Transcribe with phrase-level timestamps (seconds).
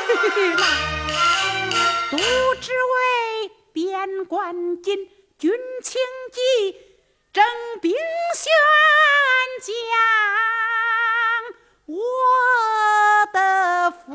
[0.60, 0.64] 啦，
[2.10, 2.18] 都
[2.60, 6.00] 只为边关紧，军情
[6.32, 6.76] 急，
[7.32, 7.44] 征
[7.80, 7.94] 兵
[8.34, 8.44] 宣
[9.62, 9.74] 将
[11.86, 11.94] 我
[13.32, 14.12] 的父，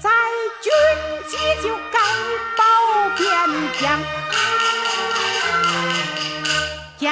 [0.00, 0.10] 在
[0.60, 0.72] 军
[1.28, 1.98] 机就该
[2.56, 2.60] 保
[3.16, 3.28] 边
[3.80, 3.82] 疆，
[6.98, 7.08] 见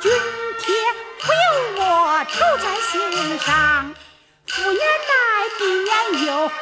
[0.00, 0.04] 军
[0.60, 0.64] 帖
[1.20, 1.82] 不由我
[2.30, 2.90] 愁在心
[3.38, 3.50] 上。
[4.54, 6.52] 复年来，必年忧，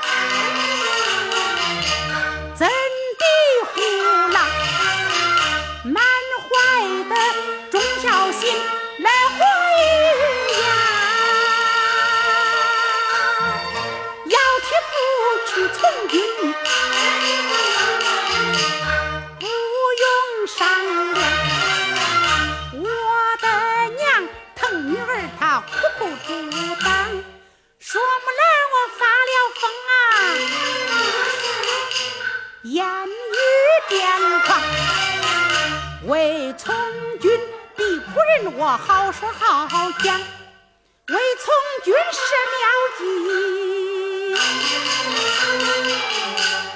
[38.60, 39.66] 我好说好
[40.02, 41.50] 讲，为从
[41.82, 42.20] 军设
[42.52, 42.62] 妙
[42.98, 43.02] 计，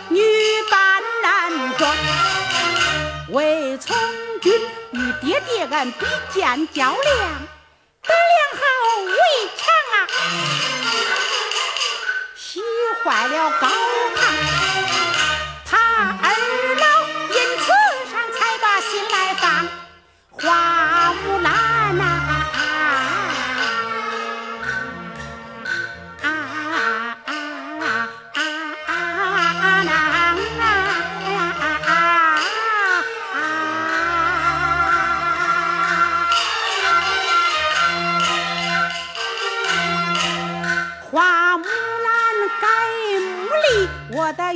[0.09, 0.19] 女
[0.71, 1.95] 扮男装，
[3.33, 3.95] 为从
[4.41, 4.59] 军
[4.93, 7.05] 与爹爹俺比剑较量。
[8.03, 8.63] 得良好
[9.05, 9.13] 为
[9.55, 9.63] 强
[9.93, 9.95] 啊，
[12.35, 12.63] 喜
[13.05, 13.69] 坏了高
[14.17, 14.19] 堂，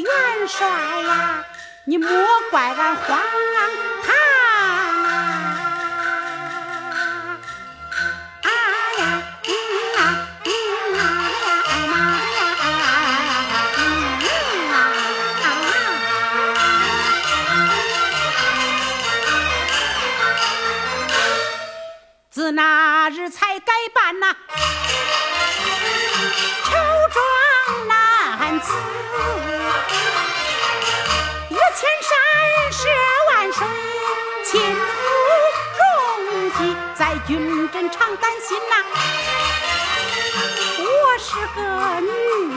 [0.08, 0.66] 元帅
[1.02, 1.44] 呀，
[1.84, 2.08] 你莫
[2.50, 4.58] 怪俺荒唐啊！
[8.42, 8.48] 哎
[8.98, 9.02] 呀，
[9.44, 9.50] 嗯
[9.96, 10.00] 啊，
[10.44, 10.48] 嗯
[10.98, 11.00] 啊
[11.44, 11.48] 呀，
[11.88, 11.92] 妈
[12.36, 12.41] 呀，
[13.76, 14.26] 嗯
[14.72, 14.74] 啊，
[22.30, 24.34] 自那日才改办呐，
[26.64, 27.47] 乔装男
[28.60, 28.72] 子。
[31.78, 32.10] 千山
[32.72, 32.88] 十
[33.28, 33.60] 万水，
[34.44, 35.00] 亲赴
[35.78, 35.80] 戎
[36.58, 36.58] 狄，
[36.96, 37.30] 在军
[37.70, 38.74] 阵常担心呐。
[40.80, 40.84] 我
[41.19, 41.60] 是个
[42.00, 42.06] 女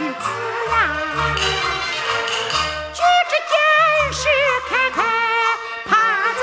[0.10, 0.26] 子
[0.72, 0.74] 呀，
[2.94, 3.00] 举
[3.30, 3.54] 止见
[4.12, 4.20] 识
[4.68, 4.98] 开开，
[5.88, 5.92] 怕
[6.34, 6.42] 在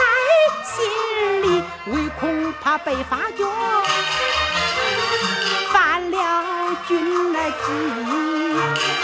[0.65, 0.77] 心
[1.43, 1.45] 里，
[1.87, 3.43] 唯恐怕被发觉，
[5.73, 6.17] 犯了
[6.87, 8.98] 军的纪。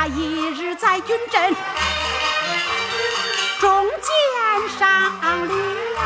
[0.00, 1.56] 那一日，在军阵
[3.58, 4.88] 中间上
[5.48, 5.56] 领
[5.96, 6.00] 啊，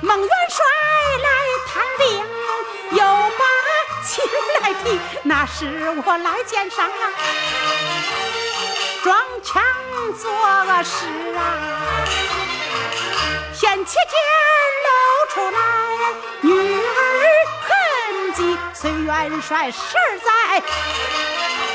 [0.00, 0.64] 孟元帅
[1.24, 1.28] 来
[1.66, 2.24] 探病，
[2.92, 3.44] 又把
[4.04, 4.24] 亲
[4.60, 7.10] 来提，那时我来见上啊，
[9.02, 9.60] 装腔
[10.20, 10.30] 作
[10.84, 11.42] 势啊，
[13.52, 14.14] 贤妻见
[14.84, 14.88] 露
[15.34, 15.58] 出来，
[16.42, 16.82] 女儿。
[18.74, 19.78] 随元帅十
[20.24, 21.71] 载，转回